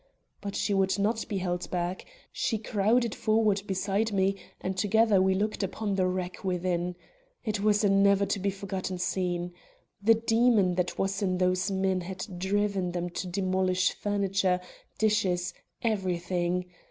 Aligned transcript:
But 0.41 0.55
she 0.55 0.73
would 0.73 0.97
not 0.97 1.27
be 1.27 1.37
held 1.37 1.69
back. 1.69 2.05
She 2.31 2.57
crowded 2.57 3.13
forward 3.13 3.61
beside 3.67 4.11
me, 4.11 4.35
and 4.59 4.75
together 4.75 5.21
we 5.21 5.35
looked 5.35 5.61
upon 5.61 5.93
the 5.93 6.07
wreck 6.07 6.43
within. 6.43 6.95
It 7.45 7.59
was 7.59 7.83
a 7.83 7.89
never 7.91 8.25
to 8.25 8.39
be 8.39 8.49
forgotten 8.49 8.97
scene. 8.97 9.53
The 10.01 10.15
demon 10.15 10.73
that 10.73 10.97
was 10.97 11.21
in 11.21 11.37
those 11.37 11.69
men 11.69 12.01
had 12.01 12.25
driven 12.39 12.93
them 12.93 13.11
to 13.11 13.27
demolish 13.27 13.91
furniture, 13.93 14.59
dishes, 14.97 15.53
everything. 15.83 16.65